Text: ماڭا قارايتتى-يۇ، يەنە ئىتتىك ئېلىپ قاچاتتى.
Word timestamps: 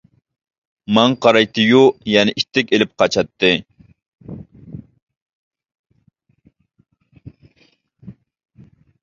ماڭا 0.97 1.11
قارايتتى-يۇ، 1.25 1.81
يەنە 2.11 2.33
ئىتتىك 2.35 2.73
ئېلىپ 2.77 2.95
قاچاتتى. 3.01 3.51